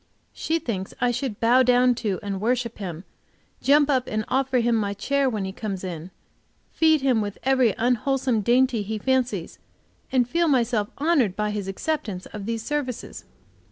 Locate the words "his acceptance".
11.51-12.25